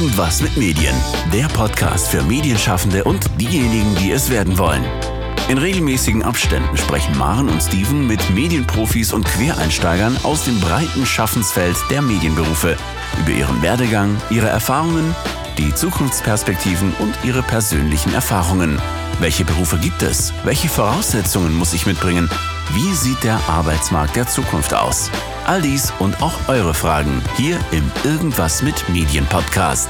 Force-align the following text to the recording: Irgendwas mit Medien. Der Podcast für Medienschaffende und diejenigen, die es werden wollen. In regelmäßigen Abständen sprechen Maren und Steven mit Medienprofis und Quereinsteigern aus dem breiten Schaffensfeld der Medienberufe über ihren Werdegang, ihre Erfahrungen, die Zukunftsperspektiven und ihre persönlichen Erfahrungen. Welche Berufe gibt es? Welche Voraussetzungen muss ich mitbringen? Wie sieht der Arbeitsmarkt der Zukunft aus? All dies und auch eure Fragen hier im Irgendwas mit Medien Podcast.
Irgendwas 0.00 0.40
mit 0.40 0.56
Medien. 0.56 0.94
Der 1.32 1.48
Podcast 1.48 2.06
für 2.06 2.22
Medienschaffende 2.22 3.02
und 3.02 3.28
diejenigen, 3.40 3.96
die 3.96 4.12
es 4.12 4.30
werden 4.30 4.56
wollen. 4.56 4.84
In 5.48 5.58
regelmäßigen 5.58 6.22
Abständen 6.22 6.76
sprechen 6.76 7.18
Maren 7.18 7.48
und 7.48 7.60
Steven 7.60 8.06
mit 8.06 8.30
Medienprofis 8.30 9.12
und 9.12 9.24
Quereinsteigern 9.24 10.16
aus 10.22 10.44
dem 10.44 10.60
breiten 10.60 11.04
Schaffensfeld 11.04 11.76
der 11.90 12.00
Medienberufe 12.00 12.76
über 13.18 13.30
ihren 13.30 13.60
Werdegang, 13.60 14.16
ihre 14.30 14.46
Erfahrungen, 14.46 15.16
die 15.58 15.74
Zukunftsperspektiven 15.74 16.92
und 17.00 17.18
ihre 17.24 17.42
persönlichen 17.42 18.14
Erfahrungen. 18.14 18.80
Welche 19.18 19.44
Berufe 19.44 19.78
gibt 19.78 20.02
es? 20.02 20.32
Welche 20.44 20.68
Voraussetzungen 20.68 21.52
muss 21.52 21.72
ich 21.72 21.86
mitbringen? 21.86 22.30
Wie 22.72 22.92
sieht 22.92 23.24
der 23.24 23.40
Arbeitsmarkt 23.48 24.14
der 24.16 24.26
Zukunft 24.26 24.74
aus? 24.74 25.10
All 25.46 25.62
dies 25.62 25.90
und 26.00 26.20
auch 26.20 26.48
eure 26.48 26.74
Fragen 26.74 27.22
hier 27.36 27.58
im 27.70 27.90
Irgendwas 28.04 28.62
mit 28.62 28.86
Medien 28.90 29.24
Podcast. 29.26 29.88